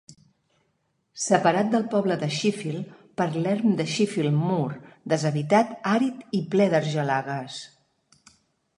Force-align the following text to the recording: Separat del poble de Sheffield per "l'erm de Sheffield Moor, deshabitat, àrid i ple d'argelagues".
Separat 1.25 1.69
del 1.73 1.85
poble 1.91 2.17
de 2.23 2.29
Sheffield 2.37 2.97
per 3.21 3.29
"l'erm 3.37 3.77
de 3.83 3.87
Sheffield 3.93 4.35
Moor, 4.47 4.75
deshabitat, 5.15 5.79
àrid 5.97 6.29
i 6.41 6.45
ple 6.57 6.71
d'argelagues". 6.77 7.65